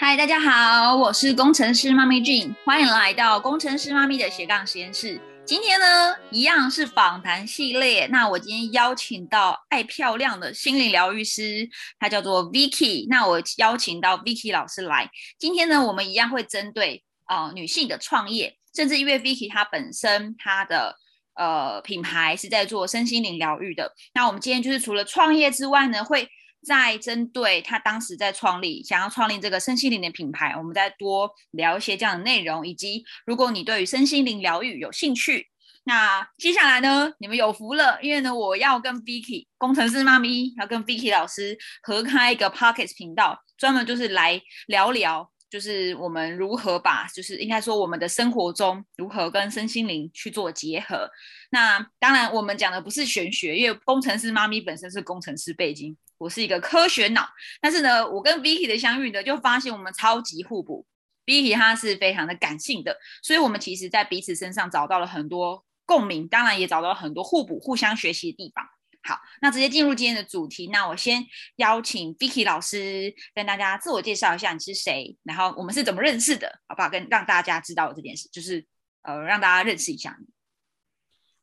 [0.00, 5.20] 嗨，大家好，我是工程师妈咪 Jean，欢迎来到工程师妈咪的斜杠实验室。
[5.44, 8.06] 今天呢，一样是访谈系列。
[8.06, 11.68] 那我今天邀请到爱漂亮的心理疗愈师，
[11.98, 13.08] 他叫做 Vicky。
[13.10, 15.10] 那我邀请到 Vicky 老师来。
[15.36, 20.94] 今天呢，我们一样会针对呃女性的创业，甚至因为 Vicky 她本身她的
[21.34, 23.92] 呃品牌是在做身心灵疗愈的。
[24.14, 26.28] 那我们今天就是除了创业之外呢，会
[26.64, 35.46] 在针对他当时在创立，想要创立这个身心灵的品牌，我们再多聊一些这样的内容，以及如果你对于身心灵疗愈有兴趣，
[35.84, 51.08] 那接下来呢，你们有福了，因为呢，我要跟 Vicky 工程师妈咪要跟 Vicky 老师合开一个 Pockets 频道，专门就是来聊聊，就是我们如何把，就是应该说我们的生活中如何跟身心灵去做结合。
[51.50, 55.96] 那当然，我们讲的不是玄学，因为工程师妈咪本身是工程师背景。
[56.18, 57.28] 我是一个科学脑，
[57.60, 60.84] 但是呢，我跟 Vicky 的相遇呢，就发现我们超级互补。
[61.24, 68.64] Vicky 他是非常的感性的，所以我们其实在彼此身上找到了很多共鸣，当然也找到了很多互补、互相学习的地方。
[69.02, 70.68] 好，那直接进入今天的主题。
[70.68, 71.24] 那我先
[71.56, 76.88] 邀请 Vicky 老师跟大家自我介绍一下你是谁，然后我们是怎么认识的，好不好？
[76.88, 78.66] 跟让大家知道这件事，就是
[79.02, 80.26] 呃，让大家认识一下你。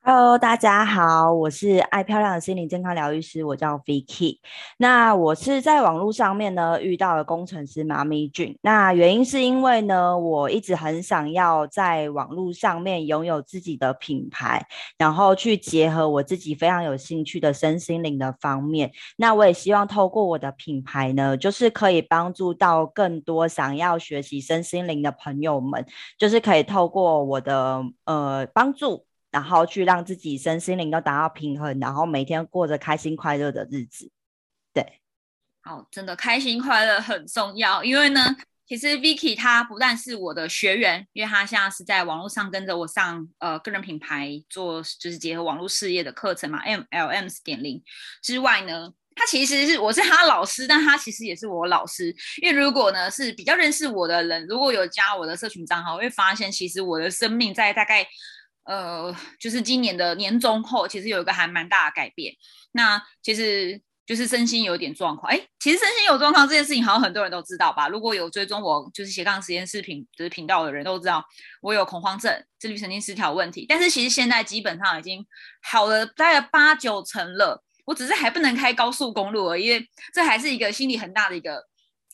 [0.07, 4.37] Hello，大家好，我是爱漂亮的心理健康疗愈师，我叫 Vicky。
[4.77, 8.55] 那我是在网络上面呢遇到了工程师妈咪俊。
[8.61, 14.63] 那原因是因为呢，我一直很想要在网络上面拥有自己的品牌，
[14.99, 18.91] 然后去结合我自己非常有兴趣的身心灵的方面。
[19.17, 25.83] 那我也希望透过我的品牌呢，就是可以帮助到更多想要学习身心灵的朋友们，
[26.19, 29.03] 就是可以透过我的呃帮助。
[29.35, 34.09] 然后去让自己身心灵都达到平衡，然后每天过着开心快乐的日子。
[34.73, 35.01] 对，
[35.61, 37.83] 好，真的开心快乐很重要。
[37.83, 38.33] 因为呢，
[38.65, 47.83] 其实 Vicky 他不但是我的学员，因为他现在是在网络上跟着我上呃个人品牌做，就是结合网络事业的课程嘛，MLM 点零
[48.23, 52.15] 之外呢，他其实是我是他老师，但他其实也是我老师。
[52.41, 58.07] 因为如果呢是比较认识我的人，如果有加我的社群账号，会发现其实我的生命在大概。
[58.65, 62.33] 呃，就是今年的年终后，其实有一个还蛮大的改变。
[62.71, 65.31] 那其实就是身心有点状况。
[65.31, 67.87] 哎，其实身心有状况这件事情，好像很多人都知道吧？
[67.87, 71.23] 如果有追踪我就是斜杠实验室频就是频道的人都知道，
[71.61, 73.65] 我有恐慌症、自律神经失调问题。
[73.69, 75.25] 但是其实现在基本上已经
[75.61, 77.63] 好了大概八九成了。
[77.85, 81.63] 我只是还不能开高速公路而已，因为这还是一个心理很大的一个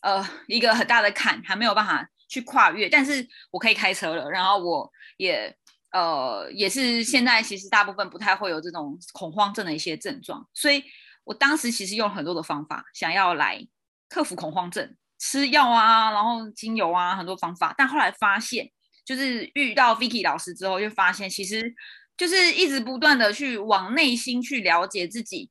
[0.02, 2.90] 呃一个很大的坎，还没有办法去跨越。
[2.90, 5.56] 但是我可以开车了，然后我也。
[5.92, 10.84] 呃，也是现在其实大部分不太会有这种恐慌症的一些症状，所以
[11.26, 13.62] 我当时其实用很多的方法想要来
[14.08, 17.76] 克服恐慌症，吃药啊，然后精油啊，很多方法。
[17.78, 18.70] 但后来发现，
[19.06, 21.74] 就是遇到 Vicky 老师之后，就发现其实
[22.16, 25.50] 就是一直不断的去往内心去了解自己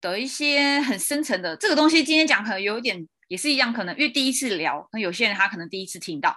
[0.00, 2.04] 的一些很深层的这个东西。
[2.04, 6.36] 今天讲可能有一点也是一样，可能因为第一次聊，那有些人他可能第一次听到。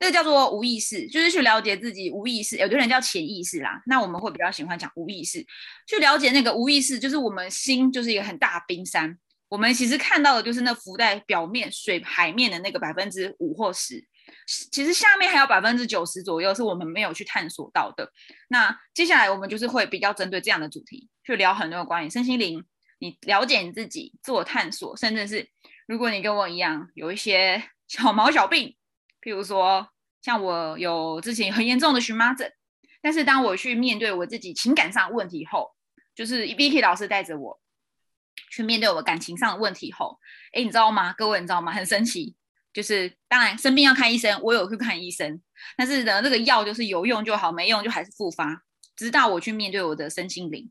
[0.00, 2.56] 这个叫做无意识，就是去了解自己无意识。
[2.56, 5.44] 有的人叫潜意识啦，那我们会比较喜欢讲无意识，
[5.86, 9.14] 去了解那个无意识，就是我们心就是一个很大冰山，
[9.50, 14.02] 我们其实看到的就是那浮在表面水海面的那个百分之五或十，
[14.72, 18.10] 其实下面还有百分之九十左右是我们没有去探索到的。
[18.48, 22.64] 那接下来我们就是会比较针对这样的主题去聊很多关于身心灵，
[23.00, 25.46] 你了解你自己，自我探索，甚至是
[25.86, 28.74] 如果你跟我一样有一些小毛小病。
[29.22, 29.88] 譬如说，
[30.22, 32.52] 像我有之前很严重的荨麻疹，
[33.02, 35.70] 但是当我去面对我自己情感上问题后，
[36.14, 37.60] 就是 Vicky 老师带着我
[38.50, 40.18] 去面对我感情上的问题后，
[40.52, 41.12] 哎，你知道吗？
[41.12, 41.72] 各位，你知道吗？
[41.72, 42.34] 很神奇，
[42.72, 45.40] 就是当然生病要看医生，我有去看医生，
[45.76, 48.62] 但是呢，这个药就是有用就好，没用就还是复发，
[48.96, 50.70] 直到我去面对我的身心灵，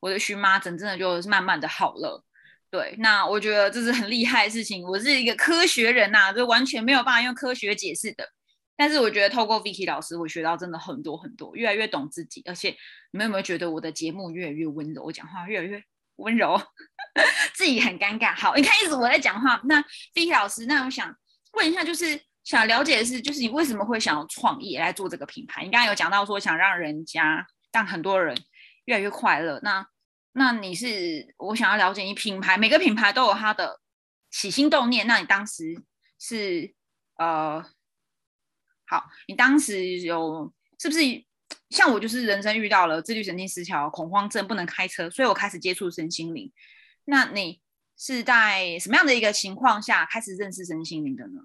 [0.00, 2.24] 我的荨麻疹真的就慢慢的好了。
[2.74, 4.82] 对，那我觉得这是很厉害的事情。
[4.82, 8.28] 我是一个科学人呐，就完全没有办法用科学解释的。
[8.76, 12.42] 但是我觉得透过 Vicky 老师，我学到真的很多很多，越来越懂自己。
[12.46, 12.70] 而且
[13.12, 15.80] 你们有没有觉得我的节目越来越温柔，我讲话越来越
[16.16, 16.60] 温柔，
[17.54, 18.34] 自己很尴尬。
[18.34, 19.60] 好，你看一直我在讲话。
[19.66, 19.80] 那
[20.12, 21.16] Vicky 老师，那我想
[21.52, 25.62] 问一下，就是想了解的是，就是你为什么会想要创业来做这个品牌？
[25.62, 28.36] 你刚刚有讲到说想让人家让很多人
[28.86, 29.60] 越来越快乐。
[29.62, 29.86] 那
[30.36, 33.80] 那你是我想要了解你品牌，每个品牌都有它的
[34.30, 35.06] 起心动念。
[35.06, 35.80] 那你当时
[36.18, 36.74] 是
[37.16, 37.64] 呃，
[38.84, 41.00] 好，你当时有是不是
[41.70, 46.52] 像我，就是人生遇到了自律神经失调、恐慌症，不能开车，所以我开始接触身心灵。
[47.04, 47.60] 那你
[47.96, 51.42] 是在什么样的一个情况下开始认识身心灵的呢？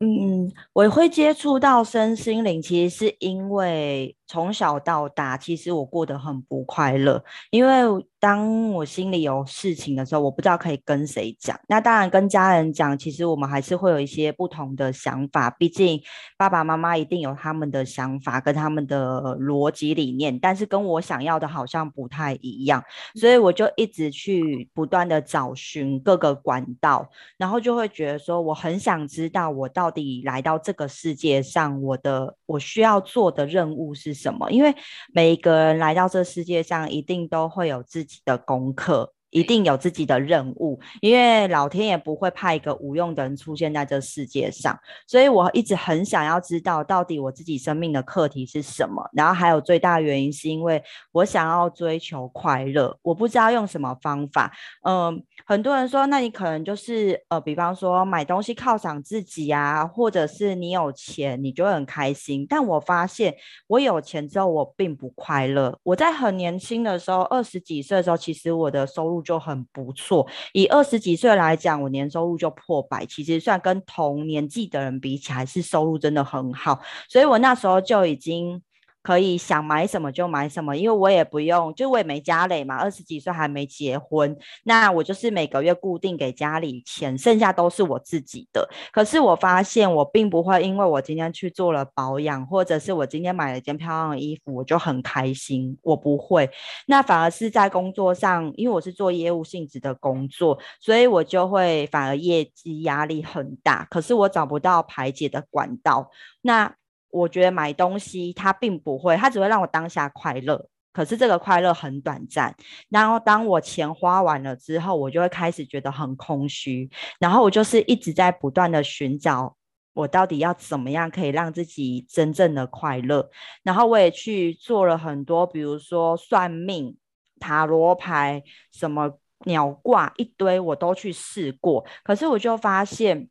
[0.00, 8.06] 嗯，我会接触到身心灵，其实是因为从小到大，其实我过得很不快乐，因为。
[8.24, 11.60] 当我心里有事情的时候，我不知道可以跟谁讲。
[11.68, 15.50] 那当然跟家人讲，其实我们还是会有一些不同的想法。
[15.50, 16.00] 毕竟
[16.38, 22.82] 爸爸妈妈一定有他们的想法跟他们的逻辑理念，但是跟我想要的好像不太一样。
[23.14, 27.06] 所以我就一直去不断的找寻各个管道，
[27.36, 34.50] 然后就会觉得说，我很想知道我到底来到这个世界上，我的我需要做的任务是什么？
[34.50, 34.74] 因为
[35.12, 38.20] 每一个人来到这世界上，一定都会有自己。
[38.24, 39.12] 的功课。
[39.34, 44.78] 一定有自己的任务，因为老天也不会派一个无用的人出现在这世界上，
[45.08, 49.04] 所以我一直很想要知道到底我自己生命的课题是什么。
[49.12, 54.52] 然后还有最大原因是因为我想要追求快乐，我不知道用什么方法。
[54.86, 62.46] 嗯，很多人说，那你可能就是呃，比方说买东西犒赏自己啊，或者是你有钱你就会很开心。
[62.48, 63.34] 但我发现
[63.66, 65.76] 我有钱之后我并不快乐。
[65.82, 78.62] 我在很年轻的时候，二十几岁的时候，其实我的收入就很不错，以二十几岁来讲，我年收入就破百，其实算跟同年纪的人比起来，是收入真的很好，所以我那时候就已经。
[79.04, 84.34] 可以想买什么就买什么，因为我也不用，就我也没家累嘛，二十几岁还没结婚，
[84.64, 88.66] 那我就是每个月固定给家里钱，剩下都是我自己的。
[88.90, 95.76] 可是我发现我并不会，因为我今天去做了保养，或者是我今天买了一件漂亮的衣服，我就很开心。
[95.82, 96.48] 我不会，
[96.86, 103.86] 那反而是在工作上，因为我是做业务性质的工作，所以我就会反而业绩压力很大。
[103.90, 106.10] 可是我找不到排解的管道，
[106.40, 106.74] 那。
[107.14, 112.52] 我觉得买东西它并不会，它只会让我当下快乐，可是这个快乐很短暂。
[112.88, 116.90] 然后当我钱花完了之后，我就会开始觉得很空虚。
[117.20, 119.56] 然后我就是一直在不断的寻找，
[119.92, 123.30] 我到底要怎么样可以让自己真正的快乐。
[123.62, 126.96] 然后我也去做了很多，比如说算命、
[127.38, 131.86] 塔罗牌、什么鸟卦一堆，我都去试过。
[132.02, 133.28] 可是我就发现。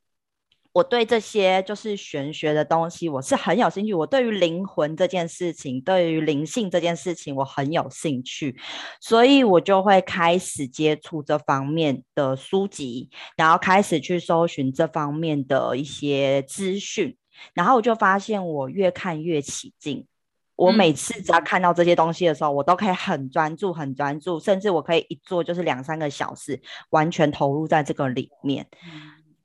[0.73, 3.93] 我对这些就是玄学的东西，我是很有兴趣。
[3.93, 8.59] 我对于灵魂这件事情，对于灵性这件事情，我很有兴趣，
[8.99, 17.15] 所以我就会开始接触这方面的书籍，然后开始去搜寻这方面的一些资讯，
[17.53, 20.07] 然后我就发现我越看越起劲。
[20.55, 26.61] 我每次只要看到这些东西的时候，我都可以很专注、很专注，甚至我可以一做就是两三个小时，
[26.91, 28.67] 完全投入在这个里面。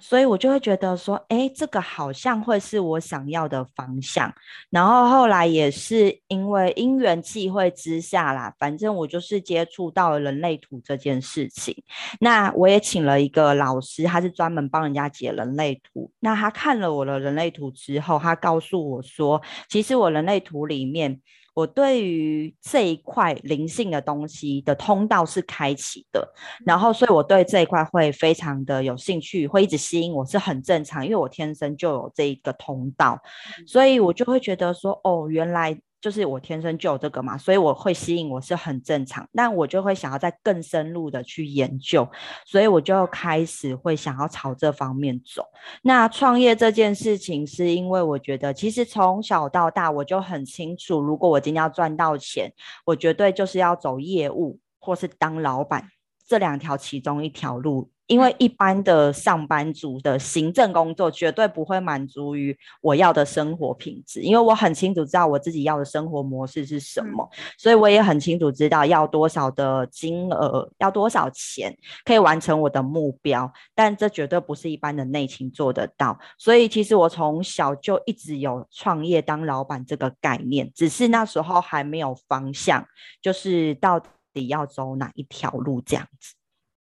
[0.01, 4.33] 所以我就会觉得说，哎，这个好像会是我想要的方向。
[4.71, 11.75] 然后后来也是因为因缘际会之下啦，反正我就是接触到了人类图这件事情。
[12.21, 16.11] 那我也请了一个老师，他是专门帮人家解人类图。
[16.21, 21.21] 那他看了我的人类图之后，他告诉我说，其实我人类图里面。
[21.59, 26.33] 我对于这一块灵性的东西的通道是开启的，
[26.65, 33.21] 然后所以我对这一块会非常的有兴趣，会一直吸引我是很正常，因为我天生就有这一个通道，
[33.67, 35.77] 所以我就会觉得说，哦，原来。
[36.01, 42.09] 就是我天生就有这个嘛，所以我会吸引我是很正常，但我就会想要再更深入的去研究，
[42.47, 45.45] 所以我就开始会想要朝这方面走。
[45.83, 52.53] 那创业这件事情，是因为我觉得其实从小到大我就很清楚，如果我今天要赚到钱，
[52.85, 55.89] 我绝对就是要走业务或是当老板
[56.27, 57.91] 这两条其中一条路。
[58.09, 76.19] 因为一般的上班族的行政工作绝对不会满足于我要的生活品质，因为我很清楚知道我自己要的生活模式是什么，所以我也很清楚知道要多少的金额，要多少钱可以完成我的目标，但这绝对不是一般的内勤做得到。
[76.39, 82.87] 所以其实我从小就一直有创业当老板这个概念，只是那时候还没有方向，
[83.21, 84.01] 就是到
[84.33, 86.35] 底要走哪一条路这样子。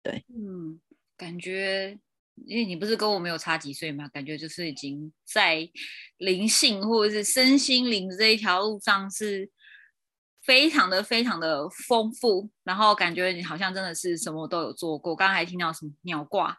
[0.04, 0.80] 对，嗯。
[1.18, 1.98] 感觉，
[2.46, 5.68] 因为你不是跟我没有差几岁嘛，感觉就是已经在
[6.18, 9.50] 灵性或者是身心灵这一条路上是
[10.44, 15.16] 非常的非常的丰富，然后感觉你好像真的是什么都有做过。
[15.16, 16.58] 刚刚还听到什么鸟卦，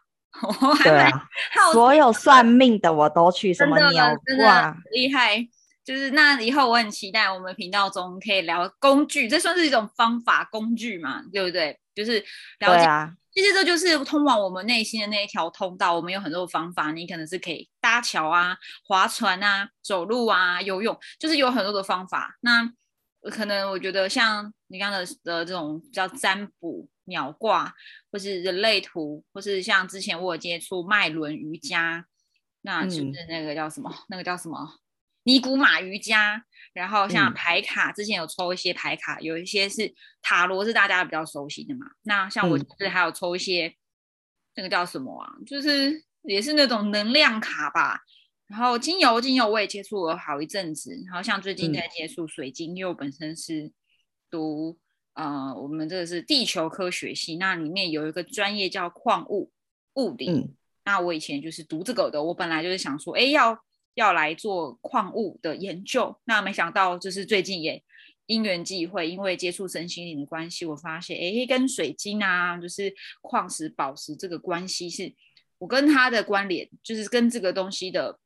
[0.83, 1.29] 对啊，
[1.73, 5.47] 所有算命的我都去，什么鸟卦厉害。
[5.85, 11.79] 就是那以后我很期待我们频道中可以聊工具，这算是一种方法工具嘛，对不对？
[11.95, 12.19] 就是
[12.59, 13.15] 了解。
[13.37, 15.95] 其实这就是通往我们内心的那一条通道。
[15.95, 22.35] 我们有很多方法，你可能是可以搭桥啊、划船啊、走路啊、游泳，就是有很多的方法。
[22.41, 22.67] 那
[23.31, 27.75] 可能我觉得像你刚刚的的这种叫占卜、鸟卦，
[28.11, 32.07] 或是人类图，或是像之前我有接触脉轮瑜伽，
[32.63, 33.95] 那就是那个叫什么？
[34.09, 34.79] 那个叫什么？
[35.27, 36.43] 尼古马瑜伽。
[36.73, 41.87] 然后像牌卡，之前有抽一些牌卡，有一些是塔罗，是大家比较熟悉的嘛。
[42.03, 43.75] 那像我就是还有抽一些，
[44.57, 45.33] 那个叫什么啊？
[45.47, 48.01] 就是也是那种能量卡吧。
[48.47, 50.95] 然后精油，精油我也接触了好一阵子。
[51.07, 53.73] 然后像最近在接触水晶，因为我本身是
[54.31, 54.79] 读
[55.15, 59.51] 呃，我们这个是地球科学系，那里面有一个专业叫矿物
[59.95, 60.55] 物理。
[60.85, 63.65] 那我以前就是读这个的，我本来就是想说，哎，要。
[63.97, 67.83] 要来做矿物的研究，那没想到就是最近也
[68.27, 75.15] 因缘际会，因为接触身心灵的关系，我发现哎，跟水晶啊，就是矿石、宝石这个关系，是
[75.57, 78.19] 我跟它的关联，就是跟这个东西的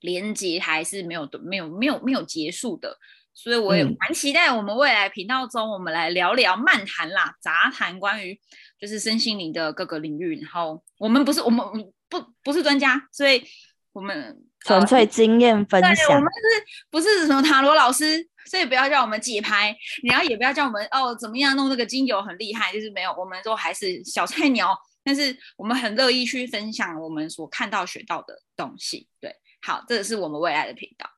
[0.00, 2.98] 连接还是没有的，没有没有没有结束的，
[3.32, 8.36] 所以我也蛮期待我们未来频道中，我们来聊聊漫谈啦、杂谈关于
[8.80, 11.64] 就是身心灵的各个领域，然后我们不是我们
[12.08, 13.44] 不不是专家，所以
[13.92, 14.44] 我们。
[14.64, 16.06] 纯粹经验分享。
[16.08, 18.28] 我们是不是什么塔罗老师？
[18.46, 24.76] 所以不要叫我们解牌，然后也不要叫我们哦怎么样弄这个精油很厉害，就是没有，我们都还是小菜鸟。
[25.04, 29.08] 但是我们很乐意去分享我们所看到学到的东西。
[29.20, 31.08] 对，好，这个是我们未来的频道。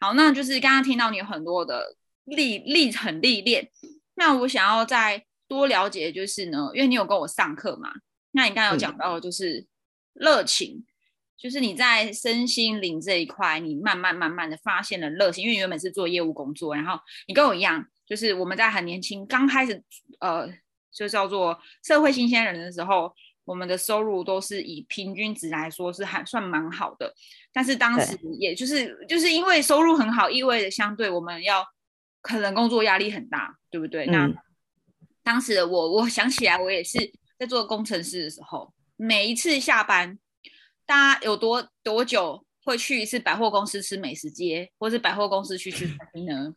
[0.00, 3.70] 好，那就是刚刚听到你有很多的历历很历练，
[4.14, 7.92] 那我想要再多了解，就是呢，因为你有跟我上课嘛，
[8.32, 9.64] 那你刚刚有讲到就是
[10.12, 10.84] 热情。
[11.40, 19.82] 就是你在身心灵这一块，你慢慢慢慢的发现了热情，因为原本是做业务工作，然后你跟我一样，就是我们在很年轻刚开始，
[20.18, 20.46] 呃，
[20.92, 23.10] 就叫做社会新鲜人的时候，
[23.46, 27.10] 我们的收入都是以平均值来说是还算蛮好的，
[27.54, 31.64] 但是当时也就是就是因为收入很好，意味着相对我们要
[32.20, 34.04] 可能工作压力很大，对不对？
[34.04, 34.30] 那
[35.24, 36.98] 当时的我，我想起来，我也是
[37.38, 40.18] 在做工程师的时候，每一次下班。
[40.90, 46.52] 大家有多多久会去一次百货公司吃美食街，或是百货公司去吃餐厅呢？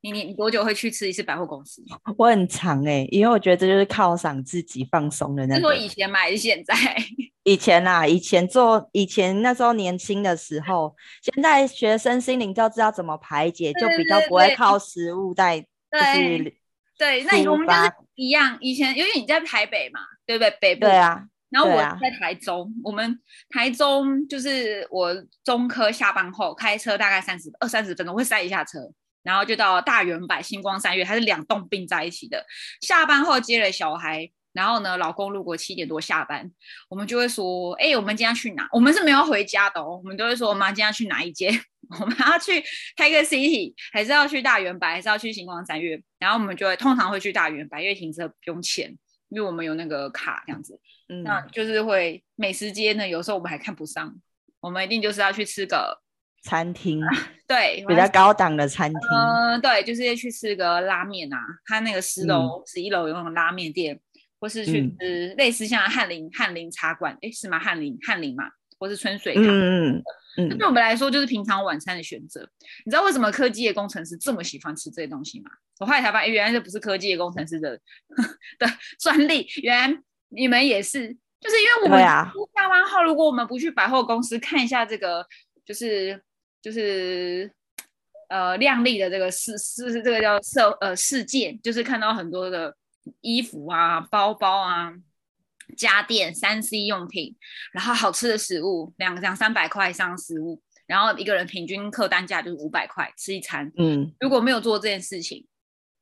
[0.00, 1.84] 你你你多久会去吃一次百货公司？
[2.18, 5.54] 我很长哎，因为我觉得这就是犒赏自己、放松的那。
[5.54, 6.18] 是说以前吗？
[6.18, 6.74] 还是现在？
[7.44, 16.56] 以前啊，以前做以前那时候年轻的时候，现在学生心灵就知道怎么排解，就比较不会靠食物在就是
[16.98, 17.22] 对。
[17.22, 20.50] 那我们就是一样，以前因为你在台北嘛，对不对？
[20.60, 21.28] 北部对啊。
[21.50, 23.18] 然后我在台中，我们
[23.50, 28.80] 台中就是我中科下班后开车大概三十二三十分钟会塞一下车，
[29.22, 32.44] 然后就到大圆柏、星光三月，它是两栋并在一起的。
[32.80, 36.50] 下班后接了小孩，然后呢，老公如果七点多下班，
[36.88, 41.52] 我们就会说：“哎，我们今天去哪？”我们是没有回家的哦，我们都会说：“我们今天去哪一间？
[42.00, 42.60] 我们要去
[42.96, 48.90] 开个 City，还是要去大圆柏，还是要去星光三月？”然后我们就会通常会去大圆柏，因为停车不用钱，
[49.28, 50.80] 因为我们有那个卡这样子。
[51.22, 54.14] 那就是会美食街呢，有时候我们还看不上，
[54.60, 56.00] 我们一定就是要去吃个
[56.42, 57.00] 餐厅，
[57.46, 59.00] 对，比较高档的餐厅。
[59.14, 63.98] 嗯，对，就是要去吃个拉面啊，它那个十楼、十一楼有那种拉面店，
[64.40, 67.58] 或是去吃类似像翰林翰林茶馆，哎，是吗？
[67.58, 68.44] 翰林翰林嘛，
[68.78, 69.44] 或是春水堂。
[69.44, 70.02] 嗯嗯
[70.38, 70.58] 嗯。
[70.58, 72.40] 对我们来说，就是平常晚餐的选择。
[72.84, 75.50] 你知道为什么科技的工程师这么喜欢吃这些东西吗？
[75.78, 77.78] 我后来才发现，原来这不是科技的工程师的
[78.58, 78.66] 的
[78.98, 79.98] 专利，原来。
[80.28, 81.08] 你们也是，
[81.40, 85.24] 就是因为我们下班后，如果我们不去百货公司看一下这个，
[85.64, 86.20] 就是
[86.60, 87.50] 就是
[88.28, 92.76] 呃靓丽的这个世世这个叫社呃世界，就是看到很多的
[93.20, 94.92] 衣服啊、包包啊、
[95.76, 97.36] 家电、三 C 用品，
[97.72, 103.72] 然后好吃的食物，两两三百块以上食物，然后一个人平均客单价就是五百块吃一餐。
[103.76, 105.46] 嗯，如果没有做这件事情。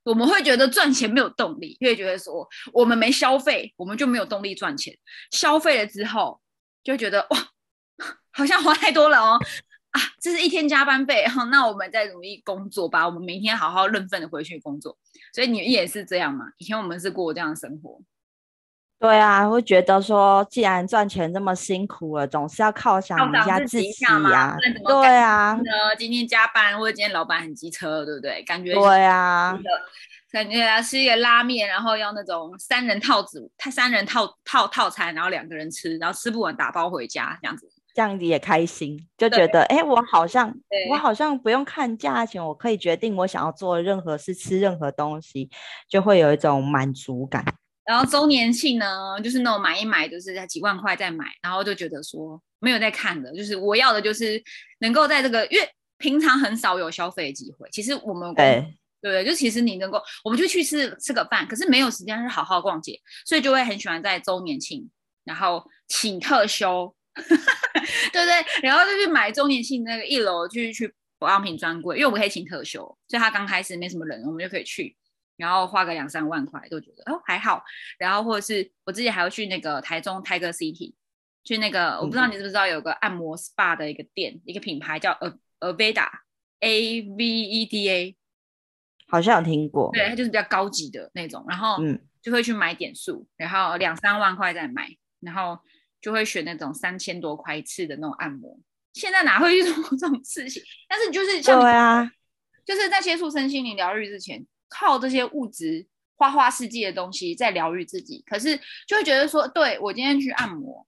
[0.04, 4.96] 我们会觉得赚钱没有动力，越觉得说我们没消费，我们就没有动力赚钱。
[5.30, 6.40] 消费了之后，
[6.82, 7.48] 就觉得哇，
[8.32, 9.38] 好像花太多了哦
[9.90, 10.00] 啊！
[10.20, 14.96] 这是一天加班费，哈， 那我们再努力工作吧，我们明天好好认份的回去工作。
[15.32, 16.46] 所以你也是这样嘛？
[16.58, 18.00] 以前我们是过这样的生活。
[19.04, 23.90] 对啊，会觉得说，既然赚钱这么辛苦了，总是要犒赏一下自己
[24.32, 24.56] 呀。
[24.82, 25.60] 对啊，
[25.98, 28.42] 今天加班或者今天老板很机车，对不对？
[28.44, 29.58] 感觉对啊，
[30.32, 40.50] 感觉要吃一个拉面，然后要那种三人套组，他三人套套套餐，然后两个人吃，然后吃不完打包回家这样子，这样子也开心，就觉得哎，我好像
[40.90, 45.50] 我好像不用看价钱，我可以决定我想要做任何事，吃任何东西，
[45.90, 47.44] 就会有一种满足感。
[47.84, 54.42] 然后周年庆呢，就是那种买一买，就是在几万块再买，然后就觉得说没有在看的，就是我要的就是
[54.80, 57.68] 能够在这个，因为平常很少有消费的机会。
[57.70, 58.64] 其实我们对
[59.00, 64.90] 对对，就其实你能够，我们就去吃吃个饭，可是没有时间去好好逛街，所以就会很喜欢在周年庆，
[65.24, 66.94] 然后请特休。
[67.14, 68.44] 对不对？
[68.60, 74.96] 然后就去买周年庆那个一楼去去保养品专柜，因为我们可以请特休，所以他刚开始没什么人，我们就可以去，
[75.36, 77.62] 然后花个两三万块都觉得哦还好。
[77.98, 80.94] 然后或者是我自己还要去那个台中 Tiger City，
[81.44, 86.08] 去那个我不知道你知不知道有个按摩 SPA 的一个店，一个品牌叫 A Aveda
[86.60, 88.16] A V E D A，
[89.08, 94.88] 好像有听过，对，它就是比较高级的那种，然后嗯，就会去买点数，然后两三万块再买，
[95.20, 95.58] 然后
[96.00, 98.58] 就会选那种三千多块一次的那种按摩。
[98.94, 100.62] 现在哪会去做这种事情？
[100.88, 102.10] 但是就是像你对啊，
[102.64, 108.56] 就是在接触身心灵疗愈之前，靠这些物质花花世界的东西在疗愈自己，可是
[108.86, 110.86] 就会觉得说，对我今天去按摩，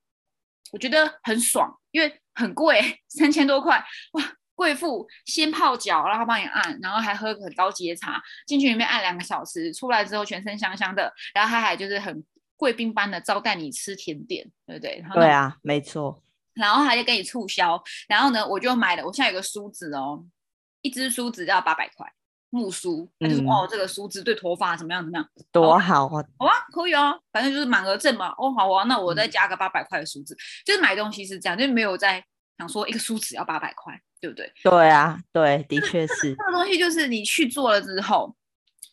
[0.72, 4.22] 我觉得很爽，因为很贵， 三千多块，哇，
[4.54, 12.24] 贵妇先泡脚，然后帮你按，然后还喝个很高级的茶，进去里面按两个小时，出来之后全身香香的，然后他还就是很
[12.56, 14.98] 贵宾般的招待你吃甜点，对不对？
[15.02, 16.22] 然后对啊，没错，
[16.54, 20.24] 然后还就给你促销，然后呢，我就买了，我现在有个梳子哦，
[20.80, 22.10] 一支梳子要八百块，
[22.56, 23.48] 木梳，他就说、嗯。
[23.48, 26.24] 哦，这个梳子对头发怎么样怎么样，多好啊！
[26.38, 29.16] 好啊，可以啊，反正就是满额赠嘛，哦好啊，那我嗯。
[29.16, 32.24] 再加个八百块的梳子，就是买东西是这样，就没有在
[32.58, 34.50] 想说一个梳子要八百块，对不对？
[34.62, 38.34] 对啊，对，的确是，这个东西就是你去做了之后，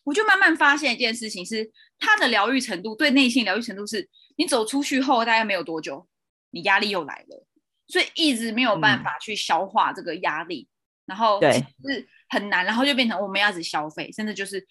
[0.04, 6.06] 我就慢慢发现一件事情是，它的疗愈程度对内心疗愈程度是，你走出去后大概没有多久，
[6.50, 7.46] 你压力又来了，
[7.88, 10.68] 所以一直没有办法去消化这个压力，
[11.06, 14.66] 然后对是很难，然后就变成我们要一直消费，甚至就是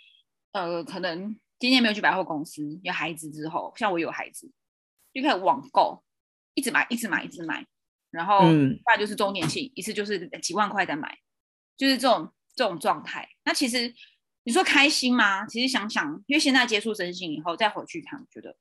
[0.51, 4.51] 呃，可能今天没有去百货公司，有孩子之后，像我有孩子，
[5.13, 6.03] 就开始网购，
[6.53, 7.65] 一直买，一直买，一直买，
[8.11, 11.17] 然后嗯不然就是周年庆，一次就是几万块在买，
[11.77, 13.27] 就是这种这种状态。
[13.45, 13.93] 那其实
[14.43, 15.47] 你说开心吗？
[15.47, 18.55] 其实想想，因为现在接触身心以后再回去看，我觉得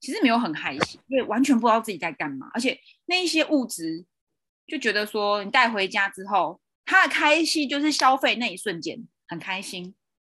[0.00, 4.06] 其实没有很开心，因为完全不知道自己在干嘛，而且那一些物质
[4.66, 8.98] 就觉得说你带回家之后，他的开心就是消费那一瞬间
[9.28, 9.94] 很开心，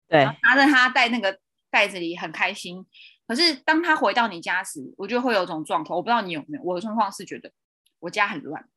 [0.10, 2.86] 对，拿着他带那个袋子里很开心。
[3.26, 6.64] 可是当他回到你家时，我就会有种状况，我不知道你有没有。
[6.64, 7.50] 我的状况是觉得
[8.00, 8.68] 我家很乱，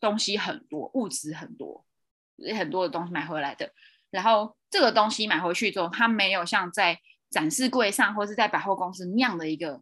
[0.00, 1.86] 东西很多，物资很多，
[2.58, 3.72] 很多的东西买回来的。
[4.10, 6.98] 然后这个东西买回去之后，它没有像在
[7.30, 9.80] 展示柜上或是在百货公司那样的一个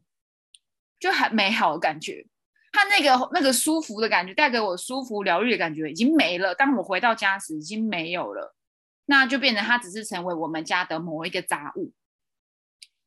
[1.00, 2.26] 就很美好的感觉。
[2.74, 6.52] 它那个那个舒服的感觉，带给我舒服疗愈的感觉已经没了。
[6.54, 8.54] 当我回到家时，已经没有了。
[9.06, 11.92] 那就变成它只是成为我们家的某一个杂物，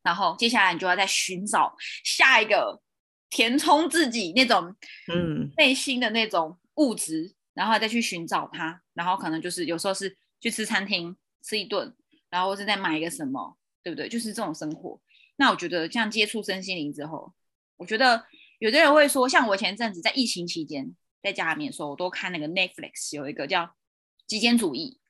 [0.02, 2.80] 然后接下来你就要再寻找下一个
[3.28, 4.74] 填充自己那种
[5.12, 11.92] 嗯，内心的那种物质，然后再去寻找它，然后可能就是有时候是去吃餐厅吃一顿，
[12.30, 14.08] 然后或是再买一个什么，对不对？
[14.08, 15.00] 就是这种生活。
[15.34, 17.34] 那我觉得像接触身心灵之后，
[17.76, 18.24] 我觉得
[18.58, 23.74] 有的人会说，像我前阵子在疫情期间在家里面的时候，我都看那个 Netflix 有一个叫
[24.26, 25.00] 极简主义。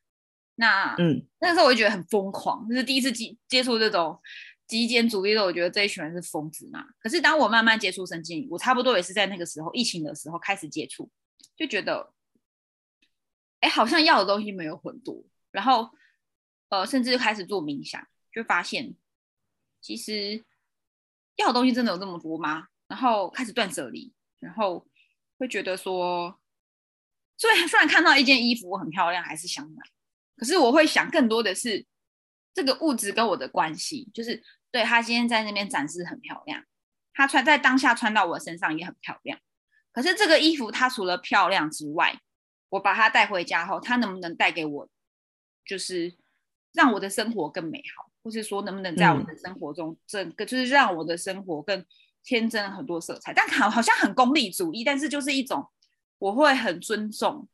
[0.56, 4.20] 那嗯，那个时候我就觉得很疯狂，就是第一次接接触这种
[4.66, 6.84] 极简主义的，我觉得这一群人是疯子嘛。
[6.98, 11.08] 可是当我慢慢接触身心灵，我差不多也是在那个时候疫情的时候开始接触，
[11.56, 12.12] 就觉得，
[13.60, 15.88] 哎，好像要的东西没有很多，然后
[16.70, 18.96] 呃，甚至开始做冥想，就发现
[19.80, 20.44] 其实
[21.36, 22.66] 要的东西真的有这么多吗？
[22.88, 24.86] 然后开始断舍离，然后
[25.38, 26.40] 会觉得说，
[27.36, 29.82] 虽然虽然看到一件衣服我很漂亮，还是想买。
[30.36, 31.84] 可是我会想更多的是
[32.54, 36.64] 这个物质跟我的关系，就是对他今天在那边展示很漂亮，
[37.12, 39.38] 他穿在当下穿到我身上也很漂亮。
[39.92, 42.20] 可是这个衣服它除了漂亮之外，
[42.68, 44.88] 我把它带回家后，它能不能带给我，
[45.64, 46.14] 就是
[46.72, 51.84] 让我的生活更美好，或是说能不能在我的生活中整个就是让我的生活更
[52.28, 53.32] 添增很多色彩？
[53.32, 55.66] 但好好像很功利主义，但是就是一种
[56.18, 57.48] 我会很尊重。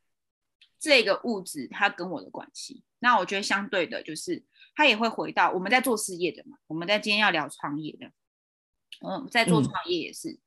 [0.81, 4.43] 这个物质它跟我的关系，那我觉得相对的，就是
[4.75, 8.11] 它也会回到我们在做事业的嘛，我们在今天要聊创业的，
[9.01, 10.41] 嗯，在做创业也是、嗯、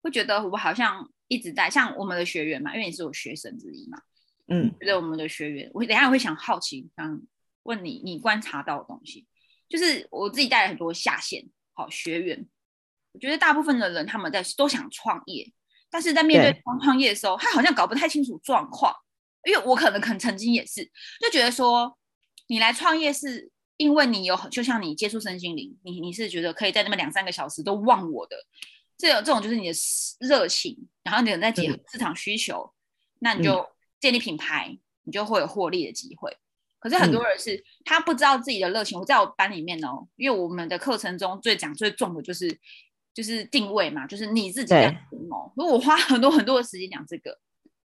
[0.00, 4.00] 会觉得我好像一直在像我们的学员嘛，因为你是我学生之一嘛，
[4.46, 7.20] 嗯，觉得我们的学员，我等下会想好奇，想
[7.64, 9.26] 问你，你观察到的东西，
[9.68, 12.46] 就是我自己带了很多下线好学员，
[13.14, 15.50] 我觉得大部分的人他们在都想创业，
[15.88, 18.94] 但是在面对创业的时候，他好像搞不太清楚状况。
[19.46, 20.82] 因为我可能可能曾经也是，
[21.20, 21.98] 就觉得说
[22.46, 28.38] 你来创业是因为你有，就像你接触身心灵，你你是觉得可以在那么两三个小时都忘我的，
[28.96, 29.74] 这种这种就是你的
[30.20, 33.68] 热情，然后你在结合市场需求，嗯、那你就
[34.00, 36.34] 建立品牌，你就会有获利的机会。
[36.78, 38.98] 可是很多人是、嗯、他不知道自己的热情。
[38.98, 42.48] 我在我班里面哦，因为我们的课程中最讲最重的就是
[43.14, 45.52] 就是定位嘛，就是你自己在什么。
[45.56, 47.38] 如果我花很多很多的时间讲这个。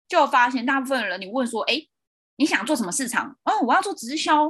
[0.07, 1.83] 就发现大部分的人，你问说，哎，
[2.37, 3.37] 你想做什么市场？
[3.45, 4.45] 哦，我要做直销，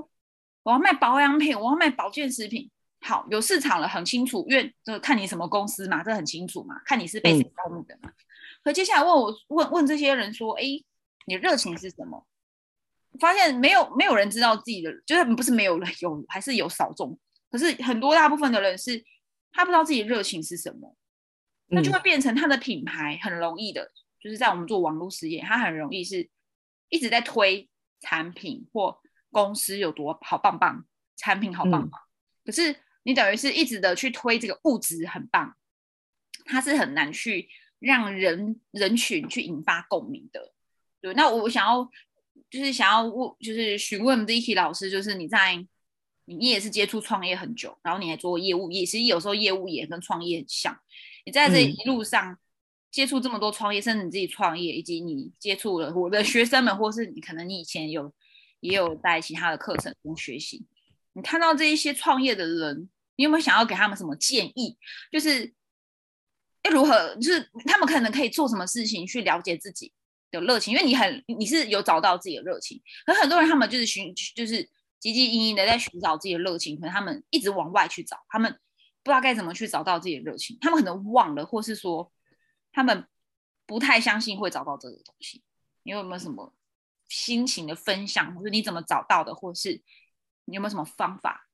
[0.65, 2.69] 我要卖保养品，我要卖保健食品。
[3.01, 8.11] 好，有市场了，很清楚，因为就看你什么公司嘛，这很清楚嘛，看你是被谁招募的嘛。
[8.65, 10.65] 可接下来问我问问这些人说，哎，
[11.27, 12.27] 你热情是什么？
[13.21, 17.17] 发现没有没有人知道自己的，就是不是没有人有，还是有少众。
[17.49, 19.03] 可是很多大部分的人是，
[19.57, 20.97] 他不知道自己热情是什么，
[21.69, 26.29] 那就会变成他的品牌很容易的，就是在我们做网络实验，他很容易是
[26.89, 28.99] 一直在推产品或
[29.31, 30.85] 公司有多好棒棒，
[31.17, 32.01] 产品好棒棒。
[32.45, 35.57] 可是你等于是一直的去推这个物质很棒，
[36.45, 40.53] 它是很难去让人人群去引发共鸣的。
[41.01, 41.89] 对，那我想要
[42.51, 45.65] 就是想要问，就是询问 Vicky 老师，就是你在。
[46.27, 50.75] 你也是接触创业很久，然后你还做业务，也其实有时候业务也跟创业很像。
[51.27, 52.39] 你在这一路上
[52.91, 58.11] 接触这么多创业，甚至你自己创业，以及你接触了我的学生们，或是你可能你以前有
[58.61, 60.65] 也有在其他的课程中学习，
[61.13, 64.79] 你看到这一些创业的人，你有没有想要给他们什么建议？
[65.13, 65.53] 就是
[66.63, 69.93] 要如何，就是他们可能可以做什么事情去了解自己
[70.31, 70.73] 的热情？
[70.73, 74.67] 因为你很你是有找到自己的热情，可很多人他们就是寻就是。
[75.05, 78.51] 汲汲营营的在寻找自己的热情，可能他们一直往外去找，他们
[79.03, 82.11] 不知道该怎么去找到自己的热情，他们可能忘了，或是说
[82.73, 83.07] 他们
[83.67, 85.45] 不太相信会找到这个东西。
[85.83, 86.55] 你有没有什么
[87.07, 89.83] 心情的分享，或者你怎么找到的，或是
[90.47, 91.49] 你有没有什么方法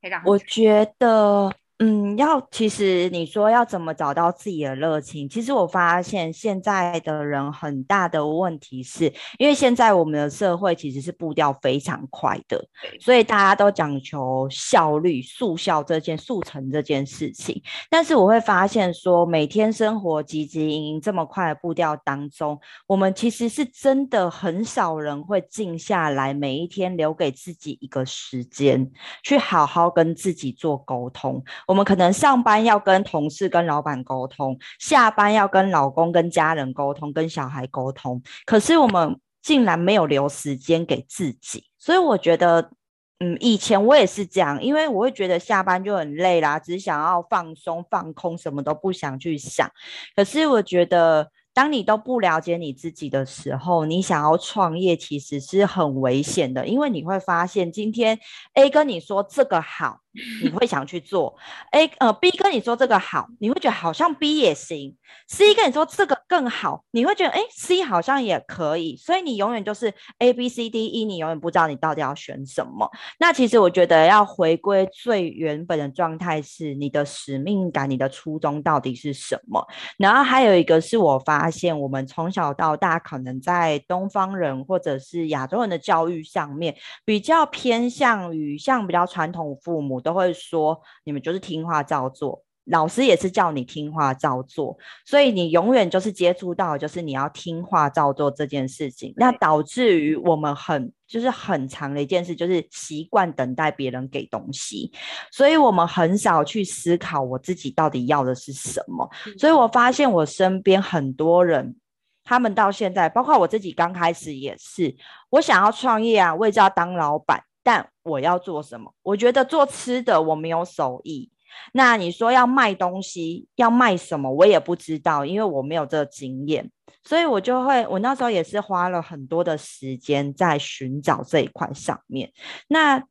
[0.00, 0.22] 可以让？
[0.24, 1.54] 我觉得。
[1.82, 5.26] 嗯，要其实你说要怎么找到自己的热情？
[5.26, 12.62] 其实我发现现在的人很大的问题是，因为现在我们的社会其实是步调非常快的，
[13.00, 17.62] 所以大家都讲求效率、速效这件、速成这件事情。
[17.88, 28.90] 但是我会发现说，每天生活汲汲营营这么快的步调当中，我们其实是真的很少人会静下来，每一天留给自己一个时间，
[29.22, 31.42] 去好好跟自己做沟通。
[31.70, 41.62] 我们可能上班要跟同事、跟老板沟通，下班要跟老公、跟家人沟通、跟小孩沟通，可是我们竟然没有留时间给自己。
[41.78, 42.72] 所以我觉得，
[43.20, 49.70] 嗯，以前我也是这样，因为我会觉得下班就很累啦，只想要放松、放空，什么都不想去想。
[50.16, 51.30] 可是我觉得。
[51.52, 58.16] 当你都不了解你自己的时候，你想要创业其实是很危险的，因为你会发现，今天
[58.54, 59.98] A 跟你说这个好，
[60.44, 61.36] 你会想去做
[61.72, 64.96] ；A 呃 B 跟你说这个好，你会觉得好像 B 也行
[65.26, 68.96] ；C 跟你说这个更好，你会觉得哎 C 好像也可以。
[68.96, 72.88] 所以你永远就是 A B C D E，你永远不知道你到底要选什么。
[73.18, 79.66] 那其实我觉得要回归最原本的状态，是你的使命感、你的初衷到底是什么。
[79.96, 81.40] 然后还有一个是我发。
[81.40, 100.92] 发现我们从小到大，可能在东方人或者是亚洲人的教育上面，比较偏向于像比较传统父母都会说，你们就是听话照做，老师也是叫你听话照做，所以你永远就是接触到就是你要听话照做这件事情，那导致于我们很。
[101.10, 104.92] 就是很长的一件事，就是习惯等待别人给东西，
[105.32, 109.10] 所以我们很少去思考我自己到底要的是什么。
[109.36, 111.74] 所以我发现我身边很多人，
[112.22, 114.94] 他们到现在，包括我自己刚开始也是，
[115.30, 118.92] 我想要创业啊，我也要当老板，但我要做什么？
[119.02, 121.30] 我觉得做吃的我没有手艺。
[121.72, 124.30] 那你说要卖东西，要卖什么？
[124.30, 126.70] 我也不知道，因为我没有这个经验，
[127.02, 132.32] 所以我就会，我那时候也是花了很多的时间在寻找这一块上面。
[132.68, 133.02] 那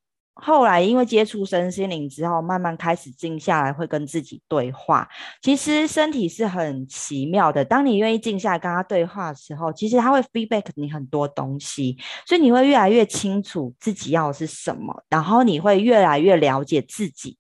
[0.41, 5.08] 后来因为接触身心灵之后，慢慢开始静下来，会跟自己对话。
[5.41, 17.38] 其实身体是很奇妙的，当你愿意静下来跟他对话的时候，其实他会 feedback 你很多东西，所以你会越来越清楚自己要的是什么，然后你会越来越了解自己。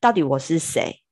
[0.00, 1.02] 到底我是谁？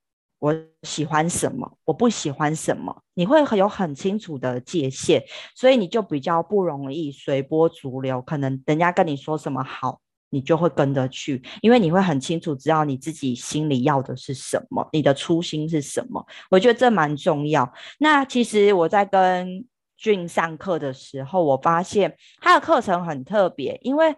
[0.40, 1.78] 我喜欢什么？
[1.84, 3.02] 我不喜欢什么？
[3.14, 5.24] 你会有很清楚的界限，
[5.56, 8.22] 所以你就比较不容易随波逐流。
[8.22, 16.24] 可能人家跟你说什么好，你就会跟着去，因为你会很清楚知道你自己心里要的是什么，你的初心是什么。
[16.50, 17.72] 我觉得这蛮重要。
[17.98, 19.64] 那其实我在跟
[19.96, 24.14] 俊上课的时候，我发现他的课程很特别，因为。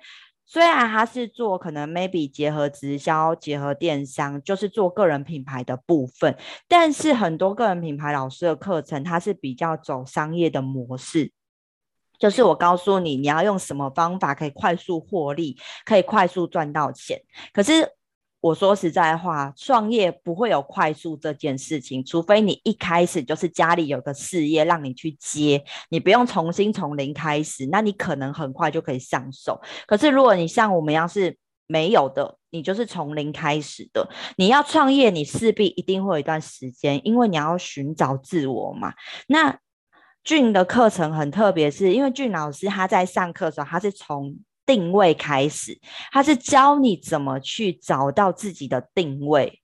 [0.52, 11.30] 虽然他是做可能 maybe 结合直销、结合电商，就是做个人品牌的部分，但是很多个人品牌老师的课程，他是比较走商业的模式，
[12.20, 17.18] 就是我告诉你，你要用什么方法可以快速获利，可以快速赚到钱。
[17.52, 17.88] 可是
[18.42, 29.60] 我说实在话，创业不会有快速这件事情，除非你一开始就是家里有个事业让你去接，你不用重新从零开始，那你可能很快就可以上手。
[29.86, 38.92] 可是如果你像我们一样是没有的，你就是从零开始的，你要创业，你势必一定会有一段时间，因为你要寻找自我嘛。
[39.26, 39.58] 那
[40.22, 45.78] 俊的课程很特别，是因为俊老师他在上课的时候，他是从定位开始，
[46.12, 49.60] 他是教你怎么去找到自己的定位。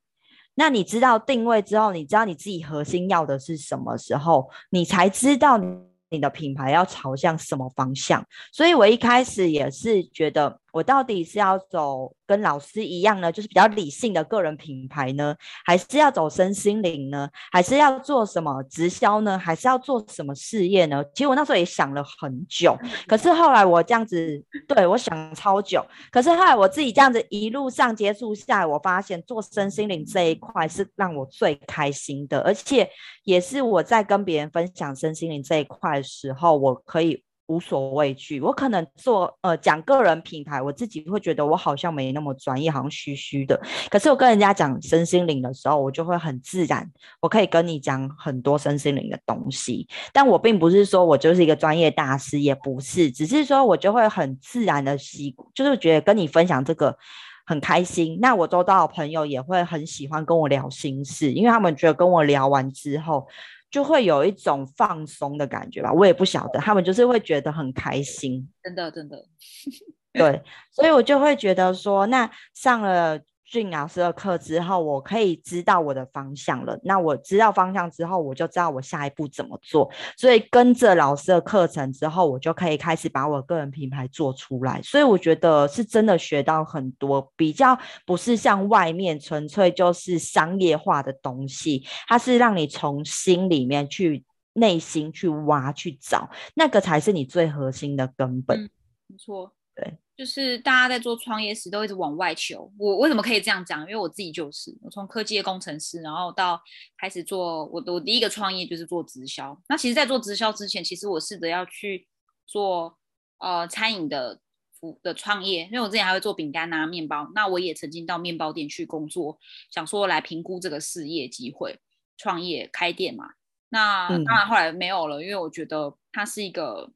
[0.55, 5.61] 那你知道定位之后，你知道你自己核心要的是什么时候，你才知道
[6.09, 8.25] 你的品牌要朝向什么方向。
[8.53, 10.61] 所以我一开始也是觉得。
[10.77, 15.35] 我到底是要走跟老师一样呢，就是比较理性的个人品牌呢，
[15.65, 21.03] 还是要走身心灵呢，还是要做什么直销呢，还是要做什么事业呢？
[21.15, 32.87] 其实我那时候也想了很久，可是后来我这样子，对我想超久，可是后来我自己这样子一路上接触下来，我发现做身心灵这一块是让我最开心的，而且
[33.25, 37.26] 也是我在跟别人分享身心灵这一块的时候，我可以。
[37.47, 43.61] 无所畏惧，我可能做呃讲个人品牌，我自己会觉得我好像没那么专业，好像虚虚的。
[43.89, 49.87] 可是我跟人家讲身心灵的时候，我就会很自然，我可以跟你讲很多身心灵的东西。
[50.13, 56.99] 但我并不是说我就是一个专业大师，也不是，只是说我就会很自然的习，就是觉得跟你分享这个
[57.45, 58.19] 很开心。
[58.21, 63.29] 那我周遭的朋友也会很喜欢跟我聊心事，因为他们觉得跟我聊完之后。
[63.77, 69.23] 就会有一种放松的感觉吧，我也不晓得，他们就是会觉得很开心，真的真的，
[70.15, 73.21] 对，所以我就会觉得说，那上了。
[73.47, 76.79] 俊老师的课之后，我可以知道我的方向了。
[76.83, 79.89] 那我知道方向之后，我就知道我下一步怎么做。
[80.17, 84.83] 所以跟着老师的课程之后，我就可以开始把我个人品牌做出来。
[84.83, 98.69] 所以我觉得是真的学到很多，比较不是像外面纯粹就是商业化的东西，它是让你从心里面去、内心去挖、去找，那个才是你最核心的根本。
[99.07, 99.99] 没错，对。
[100.17, 103.83] 就是大家在做创业时都一直往外求，我为什么可以这样讲？
[103.83, 106.59] 因为我自己就是，我从科技的工程师，然后到
[106.97, 109.61] 开始做我我第一个创业就是做直销。
[109.69, 112.09] 那其实，在做直销之前，其实我试着要去
[112.47, 112.97] 做
[113.39, 114.41] 呃餐饮的
[114.81, 117.31] 服的创业，因为我之前还会做饼干啊、面包。
[117.35, 119.39] 那我也曾经到面包店去工作，
[119.71, 121.79] 想说来评估这个事业机会，
[122.17, 123.35] 创业开店嘛。
[123.69, 126.91] 那当然后来没有了，因为我觉得它是一个。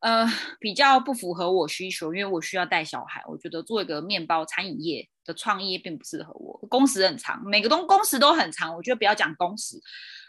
[0.00, 0.24] 呃，
[0.60, 3.20] 比较不符合我需求，因为我需要带小孩。
[3.26, 8.72] 我觉得做一个面包餐饮业的创业并不适合我，工时很长，每个东工时都很长。
[8.76, 9.76] 我觉得不要讲工时，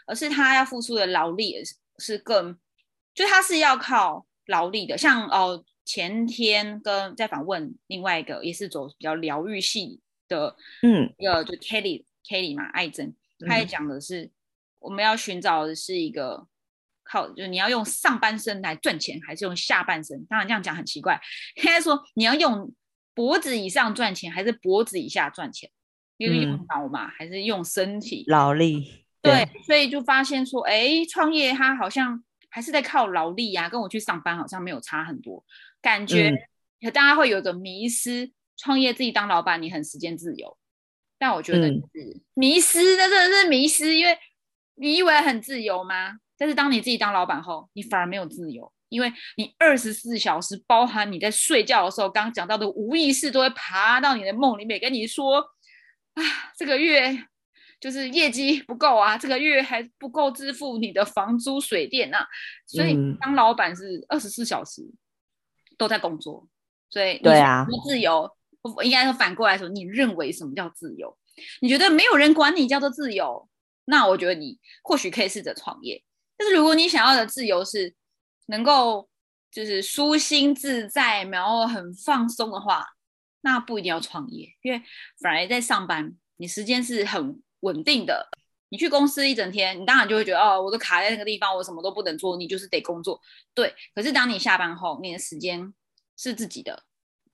[0.08, 2.58] 而是他要付出的劳力是是更，
[3.14, 4.98] 就他是要靠劳力的。
[4.98, 13.14] 像哦，前天跟在访问另外一个也是走比较疗愈系的，嗯，一个就 Kelly Kelly 嘛，艾珍，
[13.46, 14.32] 他也讲的是
[14.80, 16.48] 我们要寻找的是一个。
[17.10, 20.24] 靠，就是你要用上半身来赚钱，还是用下半身？
[20.26, 21.20] 当然这样讲很奇怪，
[21.56, 22.72] 应该说你要用
[23.14, 25.68] 脖子以上赚钱，还是脖子以下赚钱？
[26.18, 29.06] 因为用脑嘛，还是用身体劳力？
[29.22, 35.44] 对，所以就发现说，哎，创业它好像还是在靠劳力呀，跟我去上班好像没有差很多。
[35.82, 36.30] 感觉
[36.92, 40.56] 大家会有一个迷失，创业自己当老板，你很时间自由。
[41.18, 44.16] 但我觉得是迷失，那真的是迷失，因为
[44.76, 46.18] 你以为很自由吗？
[46.40, 55.38] 但是当你自己当老板后，你反而没有自由，因为你二十四小时，包含你在睡觉的时候，刚刚讲到的无意识都会爬到你的梦里面，跟你说
[56.14, 56.22] 啊，
[56.56, 57.26] 这个月
[57.78, 62.26] 就是业绩不够啊，这个月还不够支付你的房租水电啊。
[62.66, 64.80] 所以当老板是二十四小时
[65.76, 66.48] 都在工作，
[66.88, 68.34] 所以对啊，自由
[68.82, 71.14] 应该说反过来说，你认为什么叫自由？
[71.60, 73.46] 你觉得没有人管你叫做自由？
[73.84, 76.02] 那我觉得你或许可以试着创业。
[76.40, 77.94] 但是如果你想要的自由是
[78.46, 79.06] 能够
[79.50, 82.82] 就是舒心自在，然后很放松的话，
[83.42, 84.82] 那不一定要创业，因为
[85.20, 88.30] 反而在上班，你时间是很稳定的。
[88.70, 93.20] 你去公司一整天，你当然就会觉得哦，我都卡在那个地方，我什么都不能做，你就是得工作。
[93.52, 95.74] 对，可是当你下班后，你的时间
[96.16, 96.82] 是自己的，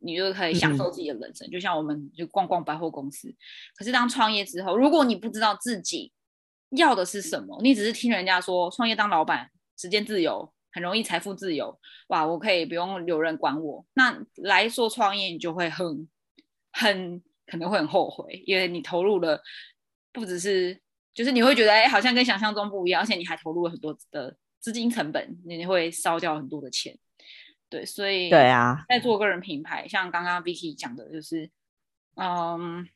[0.00, 1.48] 你就可以享受自己的人生。
[1.48, 3.32] 就像我们就逛逛百货公司。
[3.76, 6.10] 可是当创业之后，如果你不知道自己，
[6.70, 7.58] 要的是什么？
[7.62, 11.78] 你只是听人家说创业当老板，时间自由，很容易财富自由。
[12.08, 13.84] 哇，我可以不用有人管我。
[13.94, 16.08] 那来做创业，你就会很、
[16.72, 19.40] 很可能会很后悔，因为你投入了
[20.12, 20.80] 不只是，
[21.14, 26.98] 就是你会觉得哎，好像跟想象中不一样，而且你还投入了很多的资金成本，你会烧掉很多的钱。
[27.68, 31.50] 对，所以对啊，在做个人品牌，像刚刚 Vicky 讲的，就是
[32.16, 32.88] 嗯。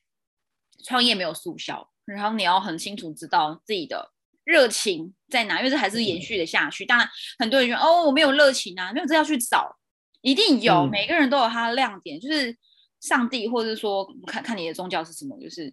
[0.82, 4.10] 创业没有速效，然后你要很清楚知道自己的
[4.44, 6.84] 热情在哪，因为这还是延续的下去。
[6.84, 9.76] 当然，很多人说哦，我没有热情啊，没有这要去找，
[10.22, 12.56] 一定有，每个人都有他的亮点，就是
[13.00, 15.72] 上帝，或者说看看你的宗教是什么，就是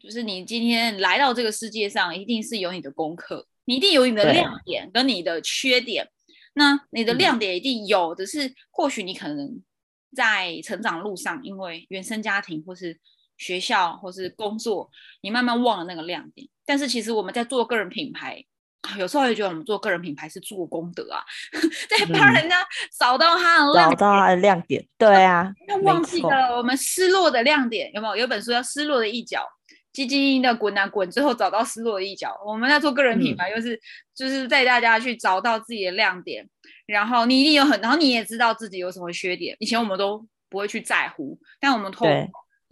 [0.00, 6.08] 就是你今天来到这个世界上，一定是有你的功课，你一定有你的亮点跟你的缺点。
[6.54, 9.62] 那你的亮点一定有，只是或许你可能
[10.14, 13.00] 在成长路上，因为原生家庭或是。
[13.36, 14.90] 学校或是工作，
[15.20, 16.48] 你慢慢忘了那个亮点。
[16.64, 18.44] 但是其实我们在做个人品牌，
[18.98, 21.22] 有时候也觉得我们做个人品牌是做功德啊，
[21.90, 22.64] 在帮人家
[22.98, 24.84] 找到他的找到他的亮点。
[24.96, 28.16] 对啊，那忘记了我们失落的亮点有没有？
[28.16, 29.40] 有本书叫《失落的一角》，
[29.92, 32.32] 基金的滚啊滚，最后找到失落的一角。
[32.46, 33.78] 我们在做个人品牌，就是
[34.14, 36.48] 就是带大家去找到自己的亮点。
[36.86, 39.56] 然后你一定有很，然后你也知道自己有什么缺点。
[39.60, 42.12] 以前我们都不会去在乎，但我们透过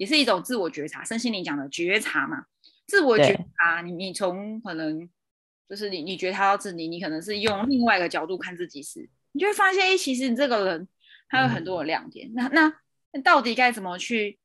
[0.01, 2.47] 也是一种自我觉察，身心灵讲的觉察嘛。
[2.87, 5.07] 自我觉察，你你从可能
[5.69, 10.89] 就是你你觉察到自己，你可能是用另外一个角度看自己时，你就会发现，哎，其实你这个人
[11.29, 12.33] 他有很多的亮点。
[12.33, 12.75] 那那
[13.13, 14.39] 那到底该怎么去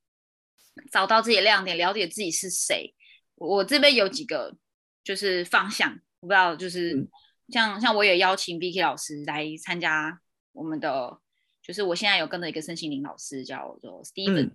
[0.92, 2.94] 找到自己的亮点，了解自己是谁？
[3.36, 4.58] 我这边有几个
[5.06, 7.08] 就是方向，我不知道就是
[7.48, 10.20] 像像我也邀请 Vicky 老师来参加
[10.52, 11.18] 我们的，
[11.64, 14.52] 就是我现在有跟着一个身心灵老师叫做 Steven。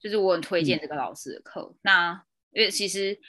[0.00, 3.20] 就是我很推荐这个老师的课，那因为其实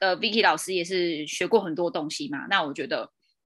[0.00, 2.46] 呃，Vicky 老师也是学过很多东西嘛。
[2.48, 3.12] 那我觉得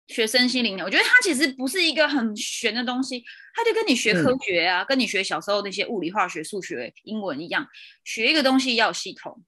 [0.06, 3.22] 学身心灵，我觉得它其实不是一个很玄的东西，
[3.54, 7.68] 它就跟你学科学啊，跟你学小时候那些物理、化学、数学、英文一样，
[8.02, 9.44] 学一个东西要有系统。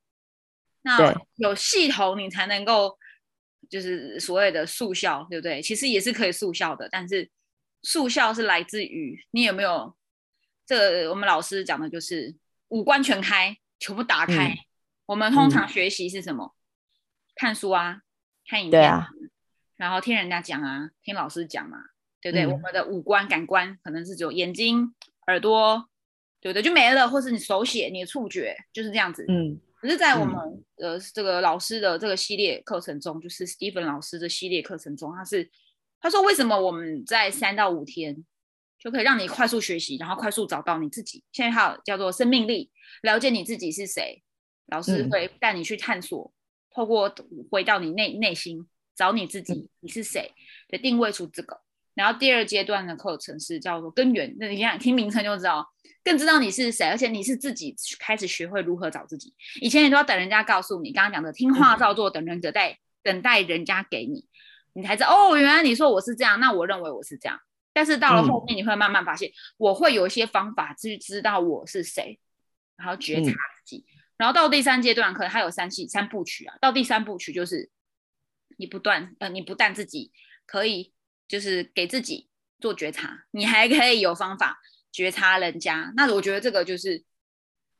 [0.82, 2.98] 那有系统，你才能够
[3.70, 5.62] 就是所谓的速效，对不对？
[5.62, 7.30] 其实也是可以速效的，但是
[7.82, 9.96] 速效是来自于你有没有
[10.66, 11.10] 这个。
[11.10, 12.36] 我们老师讲的就是。
[12.70, 14.56] 五官全开，全部打开。
[15.06, 16.56] 我们通常学习是什么？
[17.36, 18.02] 看书啊，
[18.48, 18.82] 看影片，
[19.76, 21.78] 然后听人家讲啊，听老师讲嘛，
[22.20, 22.46] 对不对？
[22.46, 24.94] 我们的五官感官可能是只有眼睛、
[25.26, 25.88] 耳朵，
[26.40, 26.62] 对不对？
[26.62, 29.24] 就没了，或是你手写，你的触觉就是这样子。
[29.28, 29.60] 嗯。
[29.80, 30.36] 可是，在我们
[30.76, 35.50] 的这个老师的这个系列课程中，就是 Stephen 老师的系列课程中，他是
[36.00, 38.24] 他说为什么我们在三到五天。
[38.80, 41.22] 就可以让你快速学习，然后快速找到你自己。
[41.30, 42.70] 现在还有叫做生命力，
[43.02, 44.22] 了解你自己是谁。
[44.68, 46.32] 老师会带你去探索，
[46.72, 47.14] 透过
[47.50, 48.66] 回到你内内心，
[48.96, 50.32] 找你自己，你是谁，
[50.68, 51.60] 的定位出这个。
[51.94, 54.34] 然后第二阶段的课程是叫做根源。
[54.38, 55.68] 那你看听名称就知道，
[56.02, 59.34] 更知道你是谁，而且你是自己开始学会如何找自己。
[59.60, 64.24] 以前你都要等人家告诉你，刚刚讲的听话照做，等人等待等待人家给你，
[64.72, 67.38] 你才知道哦，原来你说我是这样，那我认为我是这样。
[67.72, 72.18] 但是到了后面，你会慢慢发现，我会有一些方法去知道我是谁，
[72.76, 73.86] 然后觉察自己。
[74.16, 76.56] 然后到第三阶段，可能还有三系三部曲啊。
[76.60, 77.70] 到第三部曲就是
[78.56, 80.12] 你不断呃，你不但自己
[80.46, 80.92] 可以
[81.28, 82.28] 就是给自己
[82.58, 84.60] 做觉察，你还可以有方法
[84.92, 85.92] 觉察人家。
[85.96, 87.04] 那我觉得这个就是，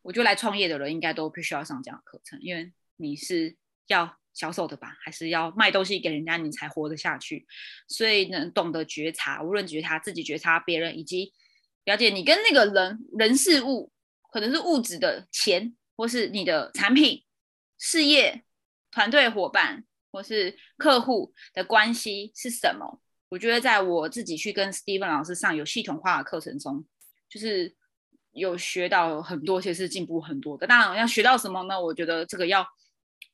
[0.03, 4.17] 我觉得来创业的人应该都必须要上这样的课程，因为你是要。
[4.33, 7.47] 销售的吧，还是要卖东西给人家，你才活得下去。
[7.89, 11.33] 所以能懂得觉察，无论觉察自己、觉察别人，以及
[11.85, 13.93] 了解你跟那个人、人事物，
[14.33, 17.25] 可能是物质的钱，或是你的产品、
[17.79, 18.45] 事业、
[18.91, 23.03] 团队伙伴，或是客户的关系是什么？
[23.31, 26.85] 我觉得在我自己去跟 Steven 老师上有系统化的课程中，
[27.29, 27.75] 就是
[28.33, 30.67] 有学到很多，其实进步很多的。
[30.67, 31.81] 当然，要学到什么呢？
[31.81, 32.67] 我觉得这个要。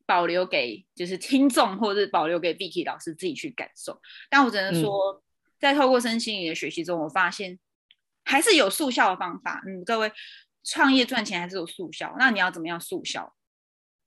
[0.07, 4.01] 保留给就是听众，或者是保留给 Vicky 老师自己去感受。
[4.31, 5.21] 但我只能说，
[5.59, 7.59] 在透过身心灵的学习中，我发现
[8.25, 9.63] 还是有速效的方法。
[9.67, 10.13] 嗯，各位
[10.63, 12.15] 创业赚钱还是有速效。
[12.21, 13.37] 那你要怎么样速效？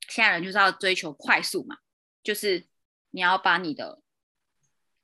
[0.08, 1.76] 现在人就是要追求快速嘛，
[2.22, 2.66] 就是
[3.10, 4.02] 你要把你的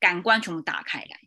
[0.00, 1.20] 感官全部打开来，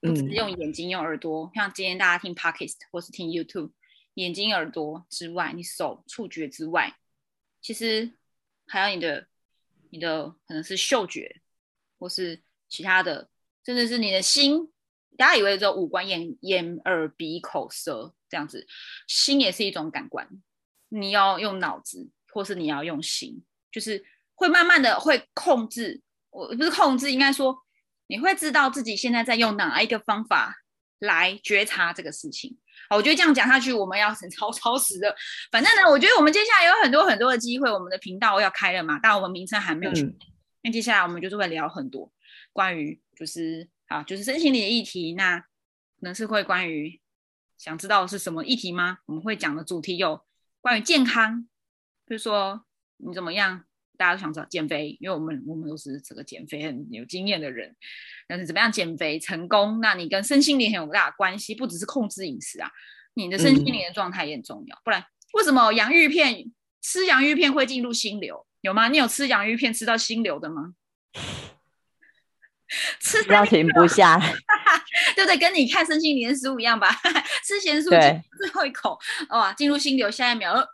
[0.00, 1.50] 不只是用眼睛、用耳朵。
[1.54, 3.72] 像今天大家听 Podcast 或是听 YouTube，
[4.14, 6.96] 眼睛、耳朵之外，你手触觉之外，
[7.60, 8.16] 其实。
[8.66, 9.26] 还有你的，
[9.90, 11.40] 你的可能是嗅觉，
[11.98, 13.30] 或是其他的，
[13.64, 14.72] 甚至是你的心。
[15.16, 18.66] 大家以为只有五官，眼、眼、耳、鼻、口、舌这样子，
[19.06, 20.28] 心也是一种感官。
[20.88, 23.42] 你要用脑子，或是你要用心，
[23.72, 24.04] 就是
[24.34, 26.02] 会慢慢的会控制。
[26.30, 27.56] 我不是控制，应该说
[28.08, 30.54] 你会知道自己现在在用哪一个方法
[30.98, 32.58] 来觉察这个事情。
[32.88, 35.14] 好，我觉得这样讲下去，我们要很超 超时的。
[35.50, 40.16] 反正呢，我觉得我们接下来有很多很多的机会，我们的频道要开了嘛，但我们名称还没有定。
[40.62, 42.12] 那接下来我们就是会聊很多
[42.52, 45.14] 关于就是啊，就是身心灵的议题。
[45.14, 45.46] 那可
[46.00, 47.00] 能是会关于
[47.56, 48.98] 想知道是什么议题吗？
[49.06, 50.24] 我们会讲的主题有
[50.60, 51.48] 关于健康，
[52.04, 52.64] 比如说
[52.96, 53.64] 你怎么样？
[53.96, 57.74] 大家都想知道减肥，因为我们我们都是这个减肥很有经验的人。
[58.28, 59.80] 但是怎么样减肥成功？
[59.80, 62.70] 那你跟身心灵很有大关系，不只是控制饮食啊，
[63.14, 64.80] 你的身心灵的状态也很重要。
[64.84, 68.46] 不然为什么洋芋片吃洋芋片会进入心流？
[68.60, 68.88] 有吗？
[68.88, 70.74] 你有吃洋芋片吃到心流的吗？
[73.00, 74.34] 吃要停不下来，
[75.14, 75.38] 对不对？
[75.38, 76.90] 跟你看身心灵的食物一样吧？
[77.46, 78.98] 吃咸酥鸡最后一口，
[79.30, 80.66] 哇，进入心流，下一秒，哎，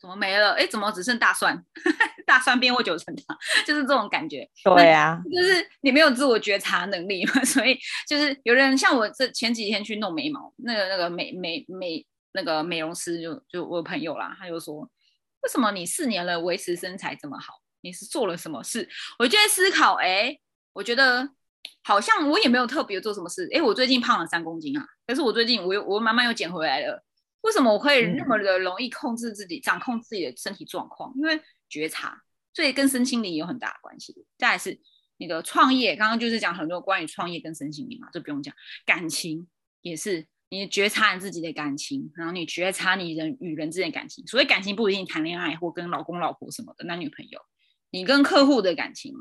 [0.00, 0.52] 怎么没了？
[0.52, 1.64] 哎，怎么只剩大蒜？
[2.26, 3.36] 大蒜变过九层塔，
[3.66, 4.48] 就是这种感觉。
[4.62, 14.88] 对啊，就是你没有自我觉察能力嘛， 所以就是有人像我这前几天去弄眉毛，那个那个美美美那个美容师就就我朋友啦，他就说。
[15.40, 17.54] 为什么你四年了维持身材这么好？
[17.80, 18.88] 你是做了什么事？
[19.20, 20.36] 我就在思考，哎，
[20.72, 21.30] 我觉得
[21.84, 23.48] 好像我也没有特别做什么事。
[23.54, 27.00] 哎，我最近胖了三公斤啊，可是我最近我又我慢慢又减回来了。
[27.42, 31.12] 为什么我可以那么的容易控制自己、掌控自己的身体状况？
[31.16, 32.22] 因为觉察，
[32.52, 34.14] 所以跟身心灵有很大的关系。
[34.36, 34.80] 再来是
[35.18, 38.54] 那个创业，刚刚就是讲很多关于创业跟身心灵嘛，这不用讲。
[38.84, 39.48] 感情
[39.82, 40.26] 也是。
[40.50, 44.26] 你觉察你自己的感情，然后你觉察你人与人之间的感情。
[44.26, 47.38] 所谓感情不一定谈恋爱或跟老公老婆什么的男女朋友，
[47.90, 49.12] 你跟客户的感情，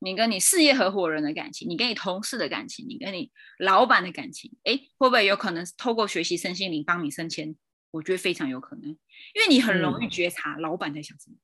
[0.00, 7.56] 你跟你事业合伙人的感情，你跟你同事的感情，你跟你老板的感情，哎，会不会有可能透过学习身心灵帮你升迁？
[7.90, 11.36] 我觉得非常有可能，因为你很容易觉察老板在想什么。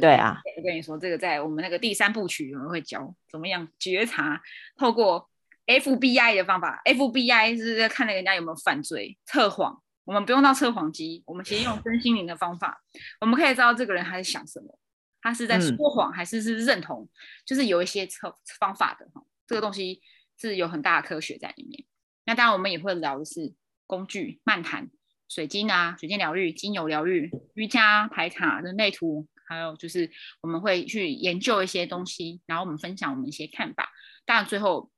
[0.00, 4.40] 对啊，我跟你说，这个在我们那个第三部曲我们会教怎么样觉察，
[4.76, 5.28] 透过。
[5.64, 9.80] FBI 的方法，FBI 是在看人家有没有犯罪、测谎。
[10.04, 12.82] 我们不用到测谎机，我们其实用身心灵的方法，
[13.20, 14.76] 我们可以知道这个人他在想什么，
[15.22, 17.08] 他是在说谎还是是认同，
[17.46, 19.24] 就是有一些测方法的哈。
[19.46, 20.02] 这个东西
[20.38, 21.84] 是有很大的科学在里面。
[22.26, 23.54] 那当然，我们也会聊的是
[23.86, 24.90] 工具、漫谈、
[25.28, 30.10] 水晶啊、水晶疗愈、精油疗愈、瑜伽、排卡、人类图，还有就是
[30.42, 33.90] 我们会去研究一些东西，然后我们分享我们一些看法。
[34.26, 34.90] 当然最后。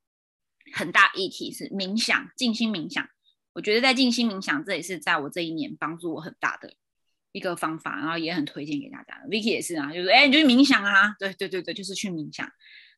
[0.72, 3.07] 很大议题是冥想，静心冥想。
[3.53, 6.75] 我觉得在静心冥想，这也是在我这一年帮助我很大的
[7.35, 9.20] 一个方法，然后也很推荐给大家。
[9.28, 12.49] Vicky 也是啊，就是哎，你就去冥想啊，对对对对，就是去冥想。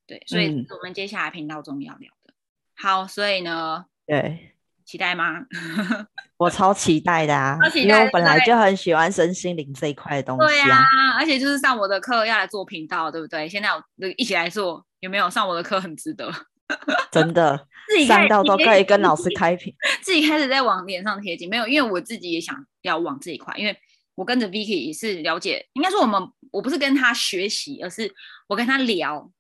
[0.07, 2.35] 对，所以我们接下来频道中要聊的。
[2.77, 5.47] 好，所以呢，对， 期待吗？
[6.37, 10.47] 我超期待的啊，因为我本来就很喜欢身心灵这一块的东西。
[10.47, 10.85] 对啊，
[11.19, 13.49] 而且就是上我的课要来做频道，对不对？
[13.49, 13.83] 现在我
[14.19, 15.31] 一起来做，有没有？
[15.31, 16.31] 上我的课很值得。
[17.13, 19.73] 真的，自己上到都可以跟老师开屏，
[20.03, 23.79] 自己开始在往脸上贴金，没有，因为我自己也想要往这一块，因为
[24.17, 28.13] 我跟着 Vicky 也是了解，应该说我们我不是跟他学习，而是
[28.49, 29.31] 我跟他聊，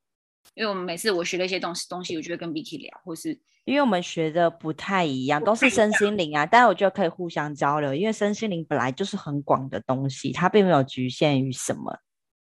[0.54, 3.30] 因为我们每次我学了一些东西东西，我就会跟 Vicky 聊，或是
[3.64, 11.98] 因为我们学的不太一样，都是身心灵啊，但我觉得可以互相交流，因为身心灵本来就是很广的东西，它并没有局限于什么。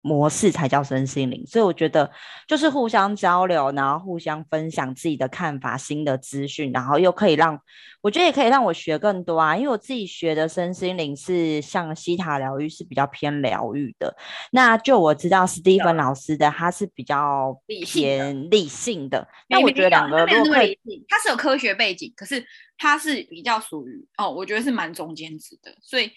[0.01, 2.09] 模式才叫身心灵，所以我觉得
[2.47, 7.59] 就是互相交流，然后互相分享自己的看法、新的资讯，然后又可以让
[8.01, 9.55] 我觉得也可以让我学更多啊。
[9.55, 14.15] 因为我自己学的身心灵是像西塔疗愈，是比较偏疗愈的。
[14.51, 19.27] 那就我知道史蒂芬老师的，他是比较偏理性的。
[19.47, 20.77] 那我觉得两个都可以，
[21.07, 22.43] 他是有科学背景，可是
[22.75, 26.11] 他是比较属于哦，我觉得是蛮中间值的，所以。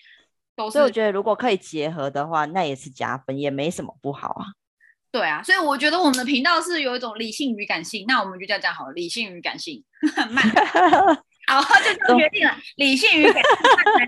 [0.71, 4.47] 所以我觉得，如果可以结合的话，那也是加分，也没什么不好啊。
[5.11, 9.83] 对啊，所以我觉得我们的频道是有一种理性与感性，那我们就叫这样讲好了，理性与感性。
[10.31, 10.45] 慢，
[11.47, 13.43] 好，就这样决定了，理性与感性，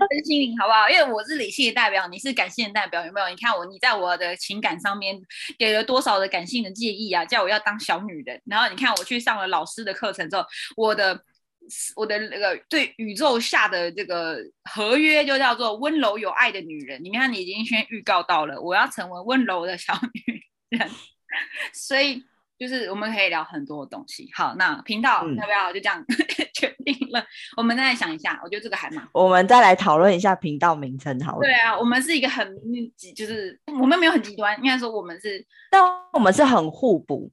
[0.09, 0.89] 真心灵，好不好？
[0.89, 3.29] 因为我是理性的代表，你是感性的代表，有没有？
[3.29, 5.17] 你看我，你在我的情感上面
[5.57, 7.23] 给了多少的感性的建议啊？
[7.23, 10.45] 叫我要当小女人，然后你看我去上了老师的课程之后，
[10.75, 11.21] 我的。
[11.95, 14.37] 我的那个对宇宙下的这个
[14.71, 17.03] 合约就叫做温柔有爱的女人。
[17.03, 20.89] 你看，你已经先预告到了，我要成为温柔的小女人。
[21.73, 22.23] 所以
[22.57, 24.29] 就是我们可以聊很多东西。
[24.33, 26.03] 好，那频道要不要就这样
[26.53, 27.23] 决定了？
[27.55, 29.07] 我们再想一下，我觉得这个还蛮……
[29.13, 31.41] 我们再来讨论一下频道名称，好了。
[31.41, 32.55] 对啊，我们是一个很
[32.95, 35.81] 极，就是我们没有很极端，应该说我们是，但
[36.13, 37.31] 我们是很互补。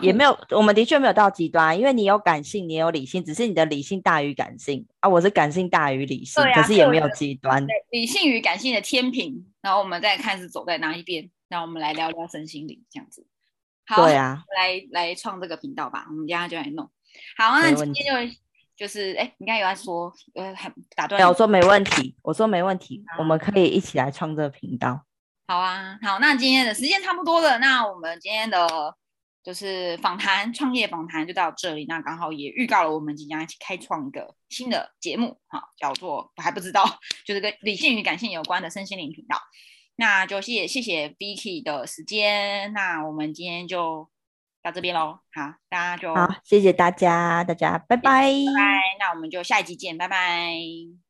[0.00, 5.08] 也没有，我们的确没有到极端，因为你有感性，你也有理性，只是你的理性大于感性啊。
[5.08, 7.66] 我是感性大于理性，可是也没有极端。
[7.90, 11.28] 理性与感性的天平，然后我们再看是走在哪一边。
[11.48, 13.26] 那我们来聊聊身心灵这样子。
[13.84, 16.88] 好，对啊，来来创这个频道吧，我们接下就来弄。
[17.36, 18.34] 好，那今天就
[18.76, 21.28] 就是哎，你刚有在说呃，很打断。
[21.28, 25.04] 我说没问题，我说没问题，我们可以一起来创这个频道。
[25.48, 28.96] 好啊，好，那今天的时间差不多了，那我们今天的。
[29.44, 36.82] 就是访谈创业访谈就到这里，那刚好也预告了我们即将一起开创一个新的节目，哈，叫做还不知道，
[37.26, 39.36] 就是跟理性与感性有关的身心灵频道。
[39.96, 44.08] 那就谢谢谢 Vicky 的时间，那我们今天就
[44.62, 51.03] 到这边喽，好，大家就好，谢谢大家，大家拜拜，拜拜，那我们就下一集见，拜拜。